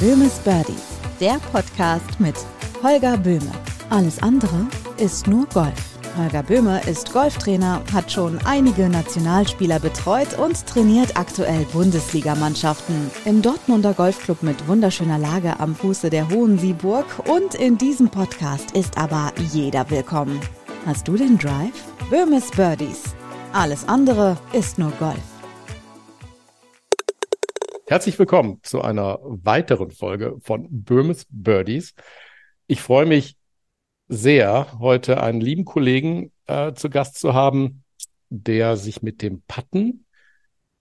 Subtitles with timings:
[0.00, 2.36] Böhmes Birdies, der Podcast mit
[2.84, 3.50] Holger Böhme.
[3.90, 5.98] Alles andere ist nur Golf.
[6.16, 13.10] Holger Böhme ist Golftrainer, hat schon einige Nationalspieler betreut und trainiert aktuell Bundesligamannschaften.
[13.24, 18.70] Im Dortmunder Golfclub mit wunderschöner Lage am Fuße der Hohen Sieburg und in diesem Podcast
[18.76, 20.38] ist aber jeder willkommen.
[20.86, 21.74] Hast du den Drive?
[22.08, 23.02] Böhmes Birdies.
[23.52, 25.37] Alles andere ist nur Golf.
[27.88, 31.94] Herzlich willkommen zu einer weiteren Folge von Böhmes Birdies.
[32.66, 33.38] Ich freue mich
[34.08, 37.84] sehr, heute einen lieben Kollegen äh, zu Gast zu haben,
[38.28, 40.04] der sich mit dem Patten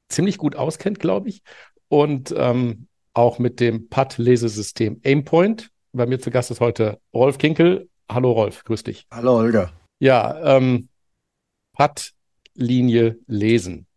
[0.10, 1.44] ziemlich gut auskennt, glaube ich,
[1.88, 5.70] und ähm, auch mit dem Putt-Lesesystem Aimpoint.
[5.94, 7.88] Bei mir zu Gast ist heute Rolf Kinkel.
[8.12, 9.08] Hallo Rolf, grüß dich.
[9.12, 9.72] Hallo Holger.
[10.00, 10.90] Ja, ähm,
[11.72, 13.88] Putt-Linie lesen.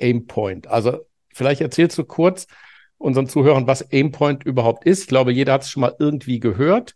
[0.00, 0.66] Aimpoint.
[0.66, 1.07] Also
[1.38, 2.46] vielleicht erzählst du kurz
[2.98, 5.02] unseren Zuhörern, was Aimpoint überhaupt ist.
[5.02, 6.94] Ich glaube, jeder hat es schon mal irgendwie gehört.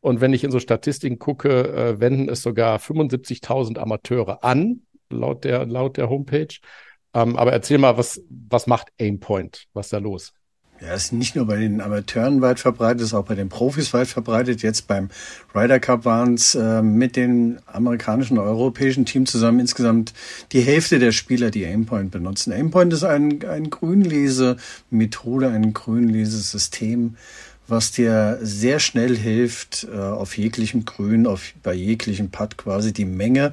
[0.00, 5.44] Und wenn ich in so Statistiken gucke, äh, wenden es sogar 75.000 Amateure an, laut
[5.44, 6.58] der, laut der Homepage.
[7.14, 9.66] Ähm, aber erzähl mal, was, was macht Aimpoint?
[9.72, 10.34] Was ist da los?
[10.86, 14.08] Ja, ist nicht nur bei den Amateuren weit verbreitet, ist auch bei den Profis weit
[14.08, 14.62] verbreitet.
[14.62, 15.08] Jetzt beim
[15.54, 20.12] Ryder Cup waren es äh, mit den amerikanischen und europäischen Teams zusammen insgesamt
[20.52, 22.52] die Hälfte der Spieler, die Aimpoint benutzen.
[22.52, 27.16] Aimpoint ist ein, ein Grünlese-Methode, ein Grünlesesystem,
[27.66, 33.06] was dir sehr schnell hilft, äh, auf jeglichem Grün, auf, bei jeglichem Putt quasi die
[33.06, 33.52] Menge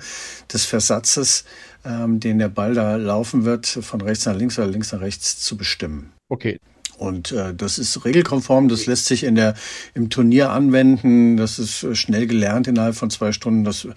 [0.52, 1.46] des Versatzes,
[1.86, 5.40] ähm, den der Ball da laufen wird, von rechts nach links oder links nach rechts
[5.40, 6.12] zu bestimmen.
[6.28, 6.60] Okay.
[7.02, 9.56] Und äh, das ist regelkonform, das lässt sich in der,
[9.96, 13.88] im Turnier anwenden, das ist äh, schnell gelernt innerhalb von zwei Stunden, das,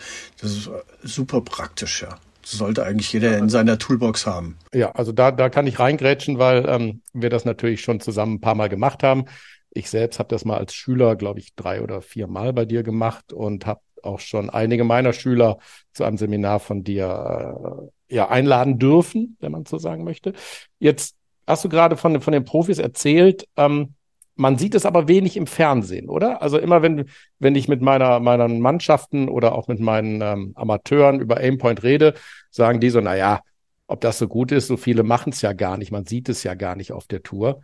[0.40, 0.70] das ist
[1.02, 2.16] super praktisch, ja.
[2.40, 4.56] Das sollte eigentlich jeder in seiner Toolbox haben.
[4.72, 8.40] Ja, also da, da kann ich reingrätschen, weil ähm, wir das natürlich schon zusammen ein
[8.40, 9.26] paar Mal gemacht haben.
[9.70, 12.82] Ich selbst habe das mal als Schüler, glaube ich, drei oder vier Mal bei dir
[12.82, 15.58] gemacht und habe auch schon einige meiner Schüler
[15.92, 20.32] zu einem Seminar von dir äh, ja einladen dürfen, wenn man so sagen möchte.
[20.78, 21.16] Jetzt
[21.46, 23.46] hast du gerade von, von den Profis erzählt.
[23.56, 23.94] Ähm,
[24.36, 26.42] man sieht es aber wenig im Fernsehen, oder?
[26.42, 31.20] Also immer wenn, wenn ich mit meiner, meinen Mannschaften oder auch mit meinen ähm, Amateuren
[31.20, 32.14] über Aimpoint rede,
[32.50, 33.40] sagen die so, na ja,
[33.86, 35.92] ob das so gut ist, so viele machen es ja gar nicht.
[35.92, 37.60] Man sieht es ja gar nicht auf der Tour.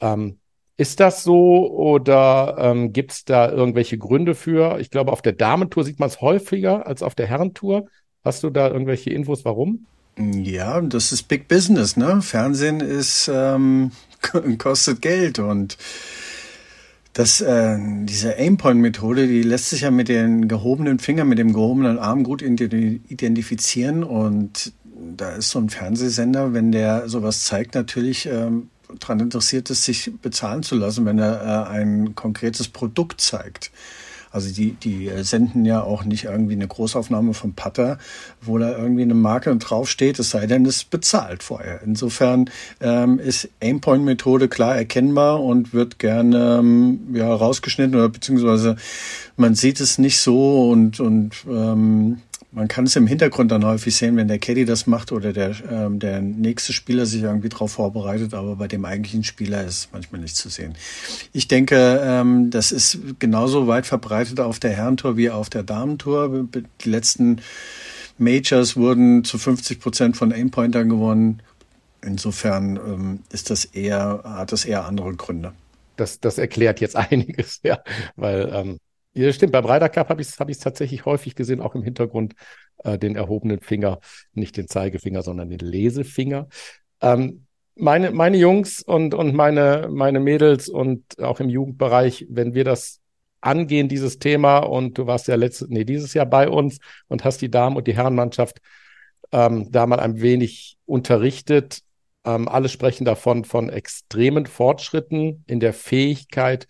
[0.00, 0.38] Ähm,
[0.76, 4.78] ist das so oder ähm, gibt es da irgendwelche Gründe für?
[4.80, 7.86] Ich glaube, auf der Damentour sieht man es häufiger als auf der Herrentour.
[8.24, 9.86] Hast du da irgendwelche Infos, warum?
[10.20, 12.20] Ja, das ist Big Business, ne?
[12.20, 13.92] Fernsehen ist ähm,
[14.58, 15.78] kostet Geld und
[17.12, 21.98] das, äh, diese Aimpoint-Methode, die lässt sich ja mit den gehobenen Fingern, mit dem gehobenen
[21.98, 24.72] Arm gut identifizieren und
[25.16, 30.12] da ist so ein Fernsehsender, wenn der sowas zeigt, natürlich ähm, daran interessiert ist, sich
[30.20, 33.70] bezahlen zu lassen, wenn er äh, ein konkretes Produkt zeigt.
[34.30, 37.98] Also die, die senden ja auch nicht irgendwie eine Großaufnahme vom Putter,
[38.40, 41.82] wo da irgendwie eine Marke draufsteht, es sei denn, es bezahlt vorher.
[41.84, 42.48] Insofern
[42.80, 48.76] ähm, ist Aimpoint-Methode klar erkennbar und wird gerne ähm, ja, rausgeschnitten oder beziehungsweise
[49.36, 52.18] man sieht es nicht so und, und ähm,
[52.52, 55.54] man kann es im Hintergrund dann häufig sehen, wenn der Caddy das macht oder der,
[55.70, 59.88] ähm, der nächste Spieler sich irgendwie darauf vorbereitet, aber bei dem eigentlichen Spieler ist es
[59.92, 60.74] manchmal nicht zu sehen.
[61.32, 66.48] Ich denke, ähm, das ist genauso weit verbreitet auf der Herrentour wie auf der Damentour.
[66.84, 67.40] Die letzten
[68.18, 71.42] Majors wurden zu 50 Prozent von Aimpointern gewonnen.
[72.02, 75.52] Insofern ähm, ist das eher, hat das eher andere Gründe.
[75.96, 77.78] Das, das erklärt jetzt einiges, ja,
[78.16, 78.78] weil ähm,
[79.12, 79.52] ja, stimmt.
[79.52, 82.34] Beim Ryder Cup habe ich es hab tatsächlich häufig gesehen, auch im Hintergrund
[82.84, 84.00] äh, den erhobenen Finger,
[84.32, 86.48] nicht den Zeigefinger, sondern den Lesefinger.
[87.00, 92.64] Ähm, meine, meine Jungs und, und meine, meine Mädels und auch im Jugendbereich, wenn wir
[92.64, 93.00] das
[93.40, 96.78] angehen, dieses Thema, und du warst ja letztes, nee, dieses Jahr bei uns
[97.08, 98.60] und hast die Damen- und die Herrenmannschaft
[99.32, 101.80] ähm, da mal ein wenig unterrichtet.
[102.24, 106.66] Ähm, alle sprechen davon von extremen Fortschritten in der Fähigkeit,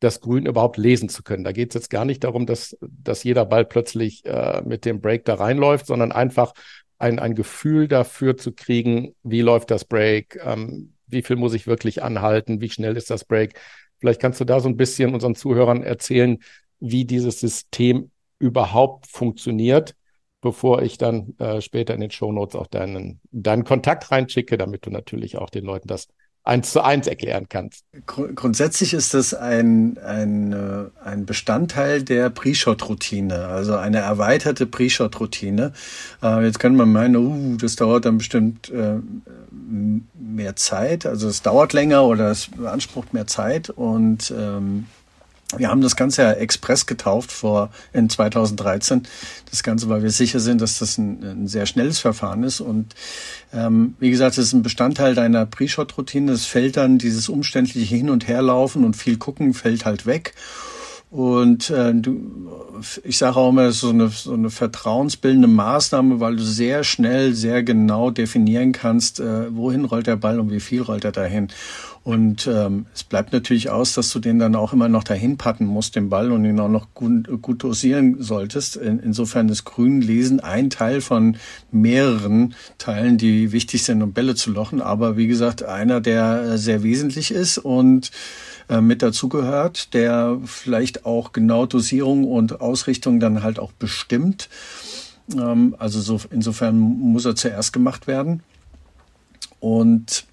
[0.00, 1.44] das Grün überhaupt lesen zu können.
[1.44, 5.00] Da geht es jetzt gar nicht darum, dass, dass jeder Ball plötzlich äh, mit dem
[5.00, 6.52] Break da reinläuft, sondern einfach
[6.98, 11.66] ein, ein Gefühl dafür zu kriegen, wie läuft das Break, ähm, wie viel muss ich
[11.66, 13.58] wirklich anhalten, wie schnell ist das Break.
[13.98, 16.38] Vielleicht kannst du da so ein bisschen unseren Zuhörern erzählen,
[16.80, 19.96] wie dieses System überhaupt funktioniert,
[20.40, 24.86] bevor ich dann äh, später in den Show Notes auch deinen, deinen Kontakt reinschicke, damit
[24.86, 26.08] du natürlich auch den Leuten das
[26.48, 27.84] eins zu eins erklären kannst.
[28.06, 35.72] Grundsätzlich ist das ein, ein, äh, ein Bestandteil der Pre-Shot-Routine, also eine erweiterte Pre-Shot-Routine.
[36.22, 38.96] Äh, jetzt kann man meinen, uh, das dauert dann bestimmt äh,
[40.14, 44.86] mehr Zeit, also es dauert länger oder es beansprucht mehr Zeit und ähm,
[45.56, 49.04] wir haben das Ganze ja Express getauft vor in 2013.
[49.50, 52.60] Das Ganze, weil wir sicher sind, dass das ein, ein sehr schnelles Verfahren ist.
[52.60, 52.94] Und
[53.54, 56.32] ähm, wie gesagt, es ist ein Bestandteil deiner Pre-Shot-Routine.
[56.32, 60.34] Das fällt dann dieses umständliche Hin- und Herlaufen und viel gucken fällt halt weg.
[61.10, 62.20] Und äh, du,
[63.02, 67.62] ich sage auch immer, so eine, so eine vertrauensbildende Maßnahme, weil du sehr schnell, sehr
[67.62, 71.48] genau definieren kannst, äh, wohin rollt der Ball und wie viel rollt er dahin.
[72.08, 75.66] Und ähm, es bleibt natürlich aus, dass du den dann auch immer noch dahin patten
[75.66, 78.76] musst, den Ball, und ihn auch noch gut, gut dosieren solltest.
[78.76, 81.36] In, insofern ist Grünlesen ein Teil von
[81.70, 84.80] mehreren Teilen, die wichtig sind, um Bälle zu lochen.
[84.80, 88.10] Aber wie gesagt, einer, der sehr wesentlich ist und
[88.70, 94.48] äh, mit dazugehört, der vielleicht auch genau Dosierung und Ausrichtung dann halt auch bestimmt.
[95.36, 98.42] Ähm, also so, insofern muss er zuerst gemacht werden.
[99.60, 100.24] Und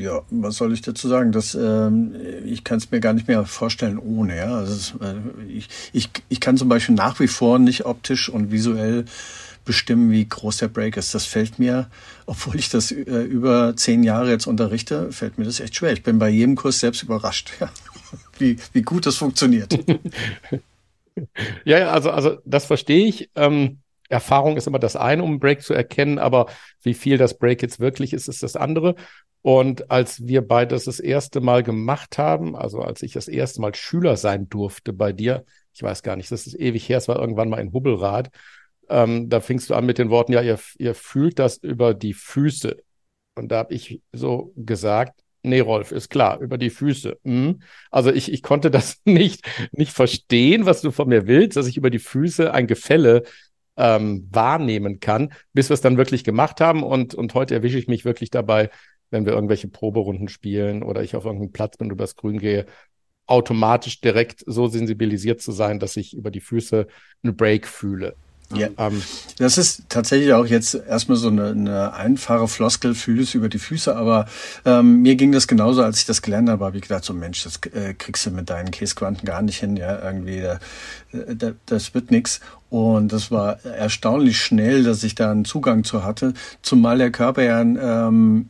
[0.00, 1.32] ja, was soll ich dazu sagen?
[1.32, 2.14] Das, ähm,
[2.44, 4.36] ich kann es mir gar nicht mehr vorstellen ohne.
[4.36, 4.56] Ja?
[4.56, 5.16] Also äh,
[5.48, 9.06] ich, ich, ich kann zum Beispiel nach wie vor nicht optisch und visuell
[9.64, 11.14] bestimmen, wie groß der Break ist.
[11.14, 11.90] Das fällt mir,
[12.26, 15.92] obwohl ich das äh, über zehn Jahre jetzt unterrichte, fällt mir das echt schwer.
[15.92, 17.68] Ich bin bei jedem Kurs selbst überrascht, ja.
[18.38, 19.78] wie, wie gut das funktioniert.
[21.64, 23.30] ja, also, also das verstehe ich.
[23.34, 23.78] Ähm
[24.08, 26.46] Erfahrung ist immer das eine, um Break zu erkennen, aber
[26.82, 28.94] wie viel das Break jetzt wirklich ist, ist das andere.
[29.42, 33.74] Und als wir beides das erste Mal gemacht haben, also als ich das erste Mal
[33.74, 37.18] Schüler sein durfte bei dir, ich weiß gar nicht, das ist ewig her, es war
[37.18, 38.30] irgendwann mal in Hubbelrad,
[38.88, 42.14] ähm, da fingst du an mit den Worten, ja, ihr, ihr fühlt das über die
[42.14, 42.76] Füße.
[43.36, 47.18] Und da habe ich so gesagt, nee, Rolf, ist klar, über die Füße.
[47.24, 47.62] Hm.
[47.90, 51.76] Also ich, ich konnte das nicht, nicht verstehen, was du von mir willst, dass ich
[51.76, 53.22] über die Füße ein Gefälle
[53.78, 56.82] ähm, wahrnehmen kann, bis wir es dann wirklich gemacht haben.
[56.82, 58.70] Und, und heute erwische ich mich wirklich dabei,
[59.10, 62.66] wenn wir irgendwelche Proberunden spielen oder ich auf irgendeinen Platz bin und übers Grün gehe,
[63.26, 66.86] automatisch direkt so sensibilisiert zu sein, dass ich über die Füße
[67.22, 68.16] einen Break fühle.
[68.54, 69.02] Ja, ähm,
[69.38, 73.94] das ist tatsächlich auch jetzt erstmal so eine, eine einfache Floskel, fühlst über die Füße,
[73.94, 74.26] aber
[74.64, 77.44] ähm, mir ging das genauso, als ich das gelernt habe, habe ich gedacht, so Mensch,
[77.44, 80.58] das äh, kriegst du mit deinen Käsequanten gar nicht hin, ja, irgendwie, äh,
[81.66, 82.40] das wird nix.
[82.70, 87.42] Und das war erstaunlich schnell, dass ich da einen Zugang zu hatte, zumal der Körper
[87.42, 88.48] ja ähm,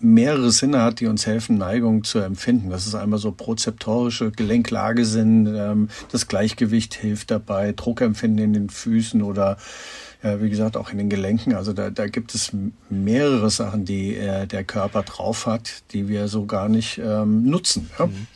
[0.00, 2.70] mehrere Sinne hat, die uns helfen, Neigung zu empfinden.
[2.70, 8.70] Das ist einmal so prozeptorische Gelenklage sind, ähm, das Gleichgewicht hilft dabei, Druckempfinden in den
[8.70, 9.56] Füßen oder
[10.22, 11.54] ja, wie gesagt, auch in den Gelenken.
[11.54, 12.52] Also da, da gibt es
[12.90, 17.88] mehrere Sachen, die äh, der Körper drauf hat, die wir so gar nicht ähm, nutzen.
[17.98, 18.06] Ja?
[18.06, 18.26] Mhm.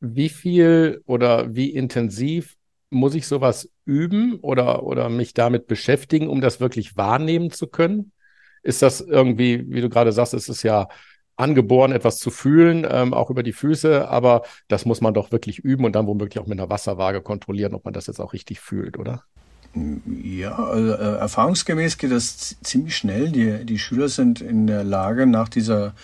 [0.00, 2.56] Wie viel oder wie intensiv
[2.90, 8.12] muss ich sowas üben oder, oder mich damit beschäftigen, um das wirklich wahrnehmen zu können?
[8.66, 10.88] Ist das irgendwie, wie du gerade sagst, ist es ja
[11.36, 15.58] angeboren, etwas zu fühlen, ähm, auch über die Füße, aber das muss man doch wirklich
[15.58, 18.60] üben und dann womöglich auch mit einer Wasserwaage kontrollieren, ob man das jetzt auch richtig
[18.60, 19.22] fühlt, oder?
[20.22, 23.28] Ja, also, äh, erfahrungsgemäß geht das ziemlich schnell.
[23.28, 25.94] Die, die Schüler sind in der Lage, nach dieser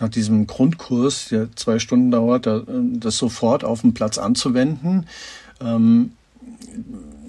[0.00, 5.06] nach diesem Grundkurs, der zwei Stunden dauert, das sofort auf dem Platz anzuwenden.
[5.60, 6.12] Ähm,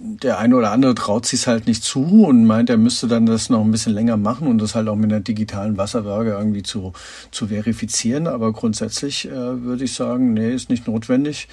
[0.04, 3.50] der eine oder andere traut sich halt nicht zu und meint, er müsste dann das
[3.50, 6.94] noch ein bisschen länger machen und das halt auch mit einer digitalen Wasserwaage irgendwie zu,
[7.30, 8.28] zu verifizieren.
[8.28, 11.48] Aber grundsätzlich äh, würde ich sagen, nee, ist nicht notwendig.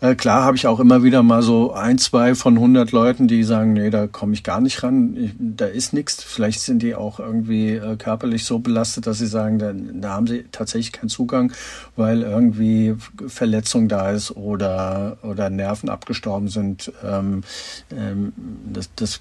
[0.00, 3.42] Äh, klar habe ich auch immer wieder mal so ein, zwei von 100 Leuten, die
[3.42, 6.22] sagen, nee, da komme ich gar nicht ran, ich, da ist nichts.
[6.22, 10.28] Vielleicht sind die auch irgendwie äh, körperlich so belastet, dass sie sagen, da, da haben
[10.28, 11.52] sie tatsächlich keinen Zugang,
[11.96, 12.94] weil irgendwie
[13.26, 16.92] Verletzung da ist oder, oder Nerven abgestorben sind.
[17.04, 17.42] Ähm,
[17.90, 18.32] ähm,
[18.72, 19.20] das, das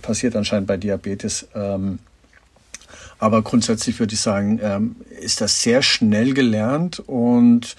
[0.00, 1.48] passiert anscheinend bei Diabetes.
[1.56, 1.98] Ähm,
[3.18, 7.74] aber grundsätzlich würde ich sagen, ähm, ist das sehr schnell gelernt und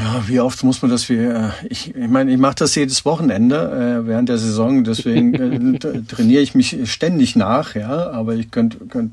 [0.00, 1.08] ja, wie oft muss man das?
[1.08, 5.74] Wie, äh, ich, ich meine, ich mache das jedes Wochenende äh, während der Saison, deswegen
[5.74, 8.10] äh, trainiere ich mich ständig nach, ja.
[8.10, 9.12] Aber ich könnte könnt,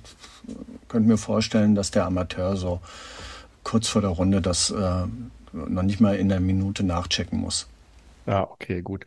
[0.88, 2.80] könnt mir vorstellen, dass der Amateur so
[3.64, 5.04] kurz vor der Runde das äh,
[5.54, 7.68] noch nicht mal in der Minute nachchecken muss.
[8.26, 9.06] Ja, okay, gut.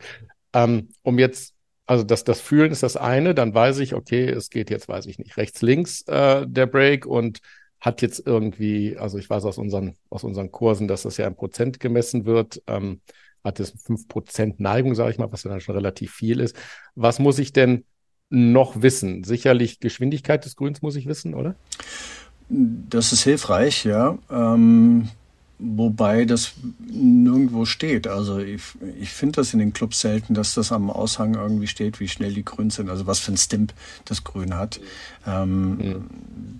[0.53, 1.53] Ähm, um jetzt,
[1.85, 5.05] also das, das Fühlen ist das eine, dann weiß ich, okay, es geht jetzt, weiß
[5.07, 7.39] ich nicht, rechts, links äh, der Break und
[7.85, 11.35] hat jetzt irgendwie, also ich weiß aus unseren, aus unseren Kursen, dass das ja in
[11.35, 13.01] Prozent gemessen wird, ähm,
[13.43, 16.55] hat fünf Prozent Neigung, sage ich mal, was ja dann schon relativ viel ist.
[16.95, 17.85] Was muss ich denn
[18.31, 19.23] noch wissen?
[19.23, 21.53] Sicherlich Geschwindigkeit des Grüns muss ich wissen, oder?
[22.49, 24.17] Das ist hilfreich, ja.
[24.31, 25.09] Ähm,
[25.57, 26.51] Wobei das
[26.85, 28.07] nirgendwo steht.
[28.07, 28.61] Also ich,
[28.99, 32.33] ich finde das in den Clubs selten, dass das am Aushang irgendwie steht, wie schnell
[32.33, 34.81] die grün sind, also was für ein Stimp das Grün hat.
[35.25, 36.05] Ähm, mhm.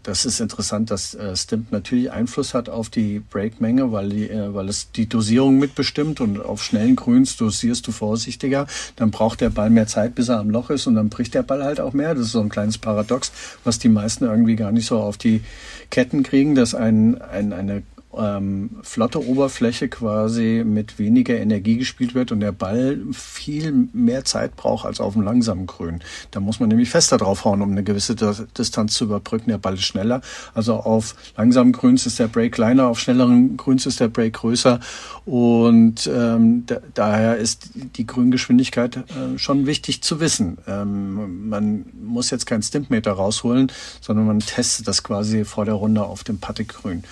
[0.03, 4.53] Das ist interessant, dass äh, Stimp natürlich Einfluss hat auf die Breakmenge, weil, die, äh,
[4.53, 8.65] weil es die Dosierung mitbestimmt und auf schnellen Grüns dosierst du vorsichtiger.
[8.95, 11.43] Dann braucht der Ball mehr Zeit, bis er am Loch ist und dann bricht der
[11.43, 12.15] Ball halt auch mehr.
[12.15, 13.33] Das ist so ein kleines Paradox,
[13.65, 15.41] was die meisten irgendwie gar nicht so auf die
[15.89, 17.83] Ketten kriegen, dass ein, ein, eine
[18.19, 24.55] ähm, flotte Oberfläche quasi mit weniger Energie gespielt wird und der Ball viel mehr Zeit
[24.55, 26.01] braucht als auf dem langsamen Grün.
[26.31, 28.15] Da muss man nämlich fester draufhauen, um eine gewisse
[28.57, 29.50] Distanz zu überbrücken.
[29.50, 30.22] Der Ball ist schneller.
[30.53, 34.79] Also auf langsamen Grüns ist der Break kleiner, auf schnelleren Grüns ist der Break größer
[35.25, 40.57] und ähm, da, daher ist die Grüngeschwindigkeit äh, schon wichtig zu wissen.
[40.67, 46.03] Ähm, man muss jetzt keinen Stimpmeter rausholen, sondern man testet das quasi vor der Runde
[46.03, 47.03] auf dem Pattegrün.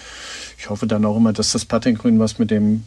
[0.63, 2.85] Ich hoffe dann auch immer, dass das Puttinggrün was mit dem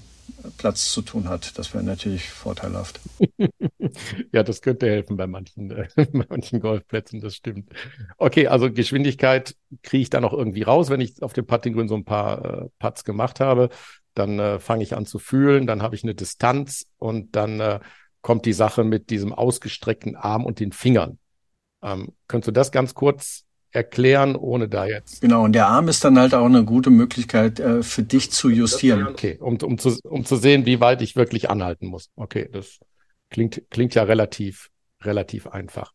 [0.57, 1.59] Platz zu tun hat.
[1.59, 3.01] Das wäre natürlich vorteilhaft.
[4.33, 5.87] ja, das könnte helfen bei manchen, äh,
[6.31, 7.69] manchen Golfplätzen, das stimmt.
[8.17, 11.97] Okay, also Geschwindigkeit kriege ich dann auch irgendwie raus, wenn ich auf dem Puttinggrün so
[11.97, 13.69] ein paar äh, Putts gemacht habe.
[14.15, 17.81] Dann äh, fange ich an zu fühlen, dann habe ich eine Distanz und dann äh,
[18.23, 21.19] kommt die Sache mit diesem ausgestreckten Arm und den Fingern.
[21.83, 23.46] Ähm, könntest du das ganz kurz
[23.77, 25.21] erklären, ohne da jetzt.
[25.21, 28.49] Genau, und der Arm ist dann halt auch eine gute Möglichkeit äh, für dich zu
[28.49, 29.07] justieren.
[29.07, 32.11] Okay, um, um, zu, um zu sehen, wie weit ich wirklich anhalten muss.
[32.17, 32.81] Okay, das
[33.31, 34.71] klingt, klingt ja relativ,
[35.03, 35.93] relativ einfach.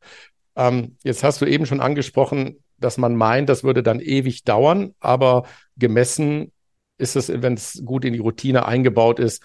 [0.56, 4.94] Ähm, jetzt hast du eben schon angesprochen, dass man meint, das würde dann ewig dauern,
[5.00, 5.46] aber
[5.76, 6.52] gemessen
[6.98, 9.42] ist es, wenn es gut in die Routine eingebaut ist,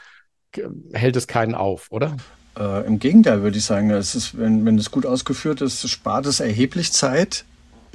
[0.93, 2.17] hält es keinen auf, oder?
[2.59, 6.27] Äh, Im Gegenteil würde ich sagen, es ist, wenn, wenn es gut ausgeführt ist, spart
[6.27, 7.45] es erheblich Zeit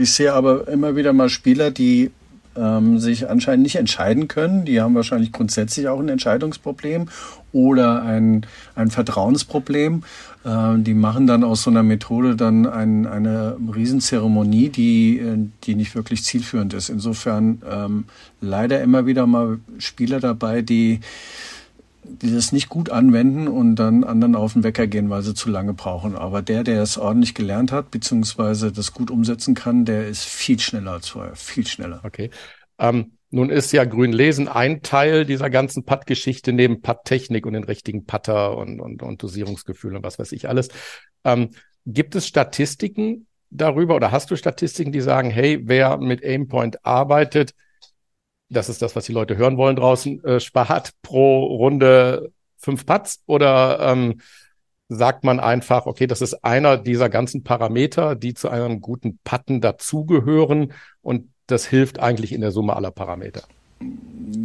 [0.02, 2.12] ich sehe aber immer wieder mal Spieler, die
[2.56, 4.66] ähm, sich anscheinend nicht entscheiden können.
[4.66, 7.08] Die haben wahrscheinlich grundsätzlich auch ein Entscheidungsproblem
[7.54, 10.04] oder ein, ein Vertrauensproblem.
[10.44, 15.76] Äh, die machen dann aus so einer Methode dann ein, eine Riesenzeremonie, die, äh, die
[15.76, 16.90] nicht wirklich zielführend ist.
[16.90, 18.06] Insofern ähm,
[18.42, 21.00] leider immer wieder mal Spieler dabei, die
[22.04, 25.50] die das nicht gut anwenden und dann anderen auf den Wecker gehen, weil sie zu
[25.50, 26.16] lange brauchen.
[26.16, 30.60] Aber der, der es ordentlich gelernt hat, beziehungsweise das gut umsetzen kann, der ist viel
[30.60, 32.02] schneller als vorher, viel schneller.
[32.04, 32.32] Okay.
[32.80, 38.06] Ähm, nun ist ja Grünlesen ein Teil dieser ganzen Putt-Geschichte neben Putt-Technik und den richtigen
[38.06, 40.70] Putter und, und, und Dosierungsgefühl und was weiß ich alles.
[41.24, 41.52] Ähm,
[41.86, 47.54] gibt es Statistiken darüber oder hast du Statistiken, die sagen, hey, wer mit Aimpoint arbeitet,
[48.52, 53.24] das ist das, was die Leute hören wollen draußen, äh, spart pro Runde fünf Putts
[53.26, 54.22] oder ähm,
[54.90, 59.62] sagt man einfach, okay, das ist einer dieser ganzen Parameter, die zu einem guten Putten
[59.62, 63.44] dazugehören und das hilft eigentlich in der Summe aller Parameter.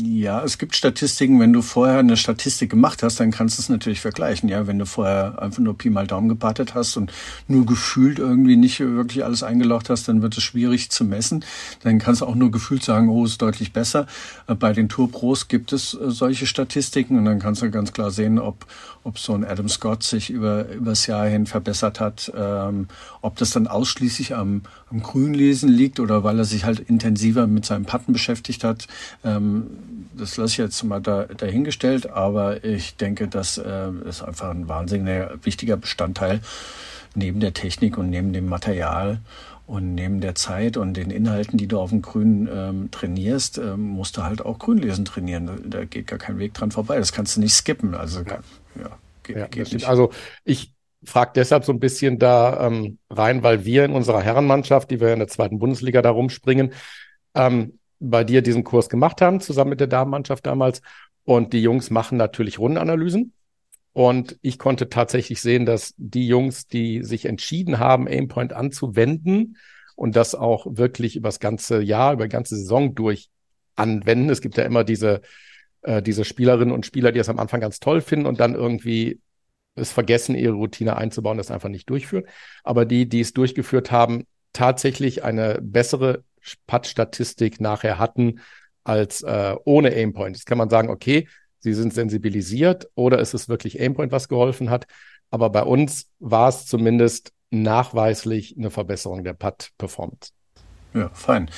[0.02, 3.68] Ja, es gibt Statistiken, wenn du vorher eine Statistik gemacht hast, dann kannst du es
[3.68, 4.48] natürlich vergleichen.
[4.48, 7.12] Ja, wenn du vorher einfach nur Pi mal Daumen gepattet hast und
[7.46, 11.44] nur gefühlt irgendwie nicht wirklich alles eingeloggt hast, dann wird es schwierig zu messen.
[11.82, 14.06] Dann kannst du auch nur gefühlt sagen, oh, ist deutlich besser.
[14.48, 17.92] Äh, bei den Tour Pros gibt es äh, solche Statistiken und dann kannst du ganz
[17.92, 18.66] klar sehen, ob,
[19.04, 22.88] ob so ein Adam Scott sich über übers Jahr hin verbessert hat, ähm,
[23.20, 27.66] ob das dann ausschließlich am, am Grünlesen liegt oder weil er sich halt intensiver mit
[27.66, 28.86] seinem Patten beschäftigt hat.
[29.26, 29.66] Ähm,
[30.16, 34.68] das lasse ich jetzt mal da, dahingestellt, aber ich denke, das äh, ist einfach ein
[34.68, 36.40] wahnsinnig wichtiger Bestandteil
[37.14, 39.20] neben der Technik und neben dem Material
[39.66, 43.80] und neben der Zeit und den Inhalten, die du auf dem Grün ähm, trainierst, ähm,
[43.80, 45.46] musst du halt auch Grünlesen trainieren.
[45.46, 46.98] Da, da, geht gar kein Weg dran vorbei.
[46.98, 47.94] Das kannst du nicht skippen.
[47.94, 48.38] Also ja,
[48.78, 49.88] ja geht, ja, geht nicht.
[49.88, 50.12] Also
[50.44, 50.72] ich
[51.04, 55.12] frage deshalb so ein bisschen da ähm, rein, weil wir in unserer Herrenmannschaft, die wir
[55.12, 56.72] in der zweiten Bundesliga da rumspringen,
[57.34, 60.82] ähm, bei dir diesen Kurs gemacht haben, zusammen mit der Damenmannschaft damals.
[61.24, 63.32] Und die Jungs machen natürlich Rundenanalysen.
[63.92, 69.56] Und ich konnte tatsächlich sehen, dass die Jungs, die sich entschieden haben, Aimpoint anzuwenden
[69.94, 73.30] und das auch wirklich über das ganze Jahr, über die ganze Saison durch
[73.74, 74.28] anwenden.
[74.28, 75.22] Es gibt ja immer diese,
[75.82, 79.20] äh, diese Spielerinnen und Spieler, die es am Anfang ganz toll finden und dann irgendwie
[79.76, 82.26] es vergessen, ihre Routine einzubauen, das einfach nicht durchführen.
[82.64, 86.24] Aber die, die es durchgeführt haben, tatsächlich eine bessere
[86.66, 88.40] Putt-Statistik nachher hatten
[88.84, 90.36] als äh, ohne Aimpoint.
[90.36, 94.70] Jetzt kann man sagen, okay, sie sind sensibilisiert oder ist es wirklich Aimpoint, was geholfen
[94.70, 94.86] hat.
[95.30, 100.35] Aber bei uns war es zumindest nachweislich eine Verbesserung der Putt-Performance.
[100.96, 101.50] Ja, fein.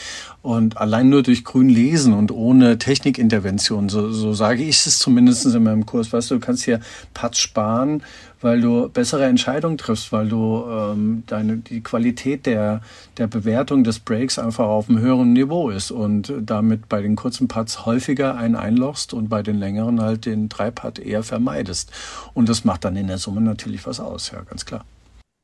[0.43, 5.47] Und allein nur durch grün lesen und ohne Technikintervention, so, so sage ich es zumindest
[5.47, 6.81] in meinem Kurs, weißt du, du kannst hier
[7.15, 8.03] Patz sparen,
[8.41, 12.81] weil du bessere Entscheidungen triffst, weil du ähm, deine, die Qualität der,
[13.17, 17.47] der Bewertung des Breaks einfach auf einem höheren Niveau ist und damit bei den kurzen
[17.47, 21.93] Putts häufiger einen einlochst und bei den längeren halt den Dreipad eher vermeidest.
[22.35, 24.85] Und das macht dann in der Summe natürlich was aus, ja, ganz klar.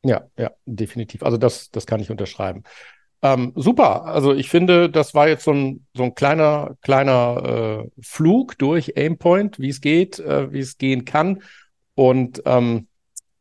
[0.04, 1.22] Ja, ja, definitiv.
[1.22, 2.64] Also das, das kann ich unterschreiben.
[3.24, 4.04] Ähm, super.
[4.04, 8.98] Also ich finde, das war jetzt so ein, so ein kleiner, kleiner äh, Flug durch
[8.98, 11.42] Aimpoint, wie es geht, äh, wie es gehen kann.
[11.94, 12.86] Und ähm,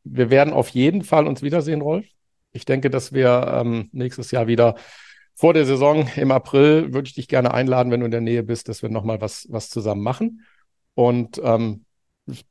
[0.06, 2.06] wir werden auf jeden Fall uns wiedersehen, Rolf.
[2.54, 4.75] Ich denke, dass wir ähm, nächstes Jahr wieder
[5.36, 8.44] vor der Saison im April würde ich dich gerne einladen, wenn du in der Nähe
[8.44, 10.46] bist, dass wir nochmal was, was zusammen machen.
[10.94, 11.84] Und ähm,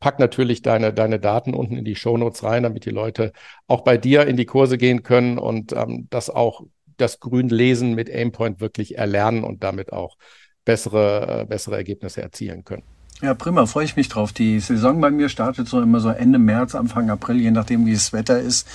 [0.01, 3.33] pack natürlich deine, deine Daten unten in die Shownotes rein, damit die Leute
[3.69, 6.65] auch bei dir in die Kurse gehen können und ähm, das auch
[6.97, 10.17] das Grünlesen mit Aimpoint wirklich erlernen und damit auch
[10.65, 12.83] bessere, äh, bessere Ergebnisse erzielen können.
[13.21, 14.33] Ja, prima, freue ich mich drauf.
[14.33, 17.95] Die Saison bei mir startet so immer so Ende März, Anfang April, je nachdem, wie
[17.95, 18.67] das Wetter ist.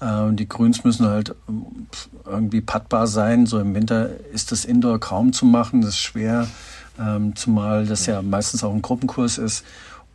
[0.00, 1.34] Äh, die Grüns müssen halt äh,
[2.24, 3.46] irgendwie pattbar sein.
[3.46, 6.48] So im Winter ist das Indoor kaum zu machen, das ist schwer,
[6.98, 9.64] ähm, zumal das ja meistens auch ein Gruppenkurs ist.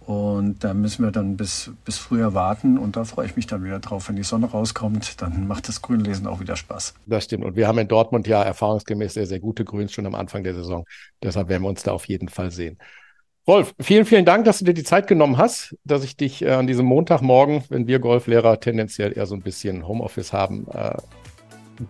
[0.05, 3.63] Und da müssen wir dann bis, bis früher warten und da freue ich mich dann
[3.63, 4.09] wieder drauf.
[4.09, 6.95] Wenn die Sonne rauskommt, dann macht das Grünlesen auch wieder Spaß.
[7.05, 7.45] Das stimmt.
[7.45, 10.55] Und wir haben in Dortmund ja erfahrungsgemäß sehr, sehr gute Grüns schon am Anfang der
[10.55, 10.85] Saison.
[11.21, 12.77] Deshalb werden wir uns da auf jeden Fall sehen.
[13.47, 16.51] Rolf, vielen, vielen Dank, dass du dir die Zeit genommen hast, dass ich dich äh,
[16.51, 20.95] an diesem Montagmorgen, wenn wir Golflehrer tendenziell eher so ein bisschen Homeoffice haben, äh,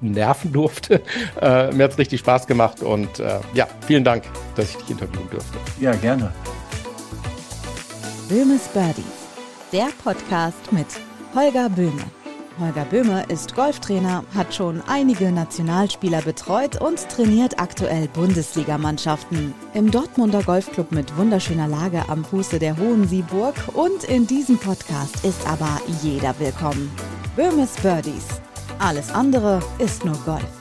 [0.01, 1.01] nerven durfte.
[1.41, 4.23] Äh, mir hat es richtig Spaß gemacht und äh, ja, vielen Dank,
[4.55, 5.57] dass ich dich interviewen durfte.
[5.79, 6.31] Ja, gerne.
[8.31, 9.03] Böhmes Birdies,
[9.73, 10.87] der Podcast mit
[11.35, 12.05] Holger Böhme.
[12.61, 19.53] Holger Böhme ist Golftrainer, hat schon einige Nationalspieler betreut und trainiert aktuell Bundesligamannschaften.
[19.73, 25.25] Im Dortmunder Golfclub mit wunderschöner Lage am Fuße der Hohen Sieburg und in diesem Podcast
[25.25, 26.89] ist aber jeder willkommen.
[27.35, 28.27] Böhmes Birdies.
[28.79, 30.60] Alles andere ist nur Golf.